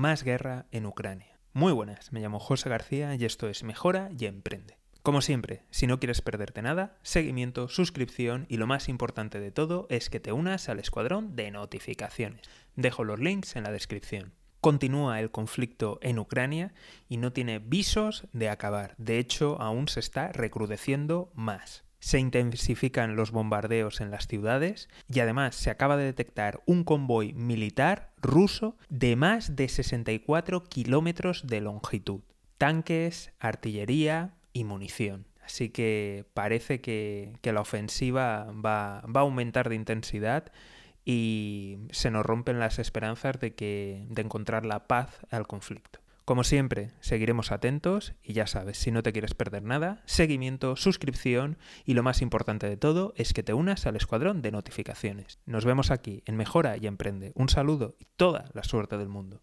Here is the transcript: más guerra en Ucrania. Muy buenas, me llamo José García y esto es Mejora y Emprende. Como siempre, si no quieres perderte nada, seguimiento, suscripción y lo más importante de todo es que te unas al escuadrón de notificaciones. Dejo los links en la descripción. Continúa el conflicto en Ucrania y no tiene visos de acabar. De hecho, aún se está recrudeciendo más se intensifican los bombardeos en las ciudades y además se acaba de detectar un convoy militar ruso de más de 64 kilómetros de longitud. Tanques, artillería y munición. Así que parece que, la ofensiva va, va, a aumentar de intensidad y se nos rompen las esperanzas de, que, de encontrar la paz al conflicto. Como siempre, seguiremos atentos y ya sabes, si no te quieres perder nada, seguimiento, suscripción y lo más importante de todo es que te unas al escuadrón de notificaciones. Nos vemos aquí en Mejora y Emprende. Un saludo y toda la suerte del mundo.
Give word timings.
más 0.00 0.24
guerra 0.24 0.64
en 0.72 0.86
Ucrania. 0.86 1.38
Muy 1.52 1.74
buenas, 1.74 2.10
me 2.10 2.20
llamo 2.20 2.38
José 2.38 2.70
García 2.70 3.14
y 3.16 3.26
esto 3.26 3.48
es 3.50 3.62
Mejora 3.64 4.08
y 4.18 4.24
Emprende. 4.24 4.78
Como 5.02 5.20
siempre, 5.20 5.64
si 5.70 5.86
no 5.86 5.98
quieres 5.98 6.22
perderte 6.22 6.62
nada, 6.62 6.96
seguimiento, 7.02 7.68
suscripción 7.68 8.46
y 8.48 8.56
lo 8.56 8.66
más 8.66 8.88
importante 8.88 9.40
de 9.40 9.50
todo 9.50 9.86
es 9.90 10.08
que 10.08 10.18
te 10.18 10.32
unas 10.32 10.70
al 10.70 10.78
escuadrón 10.78 11.36
de 11.36 11.50
notificaciones. 11.50 12.48
Dejo 12.76 13.04
los 13.04 13.20
links 13.20 13.56
en 13.56 13.64
la 13.64 13.72
descripción. 13.72 14.32
Continúa 14.62 15.20
el 15.20 15.30
conflicto 15.30 15.98
en 16.00 16.18
Ucrania 16.18 16.72
y 17.10 17.18
no 17.18 17.34
tiene 17.34 17.58
visos 17.58 18.26
de 18.32 18.48
acabar. 18.48 18.94
De 18.96 19.18
hecho, 19.18 19.60
aún 19.60 19.86
se 19.88 20.00
está 20.00 20.32
recrudeciendo 20.32 21.30
más 21.34 21.84
se 22.00 22.18
intensifican 22.18 23.14
los 23.14 23.30
bombardeos 23.30 24.00
en 24.00 24.10
las 24.10 24.26
ciudades 24.26 24.88
y 25.08 25.20
además 25.20 25.54
se 25.54 25.70
acaba 25.70 25.96
de 25.96 26.04
detectar 26.04 26.60
un 26.66 26.82
convoy 26.82 27.32
militar 27.34 28.10
ruso 28.20 28.76
de 28.88 29.16
más 29.16 29.54
de 29.54 29.68
64 29.68 30.64
kilómetros 30.64 31.46
de 31.46 31.60
longitud. 31.60 32.20
Tanques, 32.58 33.32
artillería 33.38 34.34
y 34.52 34.64
munición. 34.64 35.26
Así 35.44 35.70
que 35.70 36.26
parece 36.34 36.80
que, 36.80 37.32
la 37.42 37.60
ofensiva 37.60 38.46
va, 38.52 39.02
va, 39.02 39.20
a 39.20 39.24
aumentar 39.24 39.68
de 39.68 39.74
intensidad 39.74 40.52
y 41.04 41.78
se 41.90 42.10
nos 42.10 42.24
rompen 42.24 42.60
las 42.60 42.78
esperanzas 42.78 43.40
de, 43.40 43.54
que, 43.54 44.04
de 44.08 44.22
encontrar 44.22 44.64
la 44.64 44.86
paz 44.86 45.20
al 45.30 45.46
conflicto. 45.46 45.99
Como 46.30 46.44
siempre, 46.44 46.92
seguiremos 47.00 47.50
atentos 47.50 48.14
y 48.22 48.34
ya 48.34 48.46
sabes, 48.46 48.78
si 48.78 48.92
no 48.92 49.02
te 49.02 49.10
quieres 49.10 49.34
perder 49.34 49.64
nada, 49.64 50.00
seguimiento, 50.06 50.76
suscripción 50.76 51.58
y 51.84 51.94
lo 51.94 52.04
más 52.04 52.22
importante 52.22 52.68
de 52.68 52.76
todo 52.76 53.12
es 53.16 53.32
que 53.32 53.42
te 53.42 53.52
unas 53.52 53.84
al 53.88 53.96
escuadrón 53.96 54.40
de 54.40 54.52
notificaciones. 54.52 55.40
Nos 55.44 55.64
vemos 55.64 55.90
aquí 55.90 56.22
en 56.26 56.36
Mejora 56.36 56.76
y 56.76 56.86
Emprende. 56.86 57.32
Un 57.34 57.48
saludo 57.48 57.96
y 57.98 58.04
toda 58.14 58.48
la 58.54 58.62
suerte 58.62 58.96
del 58.96 59.08
mundo. 59.08 59.42